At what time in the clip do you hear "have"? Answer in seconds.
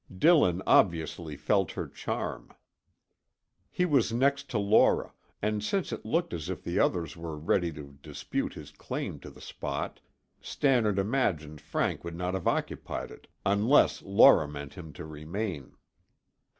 12.33-12.47